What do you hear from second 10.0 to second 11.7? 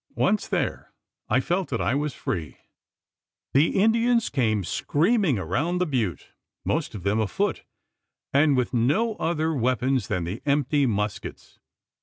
than the empty muskets.